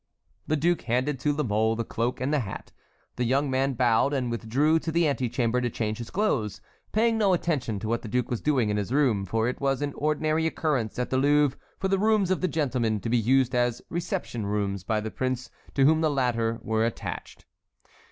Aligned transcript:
The 0.47 0.55
duke 0.55 0.81
handed 0.81 1.19
to 1.19 1.31
La 1.31 1.43
Mole 1.43 1.75
the 1.75 1.83
cloak 1.85 2.19
and 2.19 2.33
the 2.33 2.39
hat. 2.39 2.71
The 3.17 3.23
young 3.23 3.51
man 3.51 3.73
bowed 3.73 4.13
and 4.13 4.31
withdrew 4.31 4.79
to 4.79 4.91
the 4.91 5.07
antechamber 5.07 5.61
to 5.61 5.69
change 5.69 5.99
his 5.99 6.09
clothes, 6.09 6.59
paying 6.91 7.19
no 7.19 7.33
attention 7.33 7.77
to 7.77 7.87
what 7.87 8.01
the 8.01 8.07
duke 8.07 8.31
was 8.31 8.41
doing 8.41 8.71
in 8.71 8.77
his 8.77 8.91
room; 8.91 9.27
for 9.27 9.47
it 9.47 9.61
was 9.61 9.79
an 9.83 9.93
ordinary 9.93 10.47
occurrence 10.47 10.97
at 10.97 11.11
the 11.11 11.17
Louvre 11.17 11.55
for 11.77 11.87
the 11.87 11.99
rooms 11.99 12.31
of 12.31 12.41
the 12.41 12.47
gentlemen 12.47 12.99
to 12.99 13.09
be 13.09 13.17
used 13.17 13.53
as 13.53 13.79
reception 13.89 14.47
rooms 14.47 14.83
by 14.83 15.01
the 15.01 15.11
prince 15.11 15.51
to 15.75 15.85
whom 15.85 16.01
the 16.01 16.09
latter 16.09 16.57
were 16.63 16.83
attached. 16.83 17.45